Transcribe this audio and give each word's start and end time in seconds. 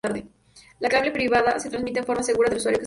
La 0.79 0.89
clave 0.89 1.11
privada 1.11 1.59
se 1.59 1.69
transmite 1.69 1.99
de 1.99 2.05
forma 2.07 2.23
segura 2.23 2.49
al 2.49 2.57
usuario 2.57 2.57
que 2.57 2.63
se 2.63 2.69
une. 2.69 2.79